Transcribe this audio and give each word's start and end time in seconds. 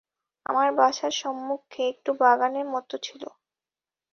আমার 0.45 0.69
বাসার 0.77 1.13
সম্মুখে 1.21 1.81
একটু 1.91 2.11
বাগানের 2.21 2.67
মতো 2.73 2.95
ছিল। 2.97 3.23